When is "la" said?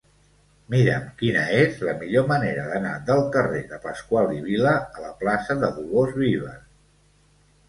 1.89-1.93, 5.05-5.13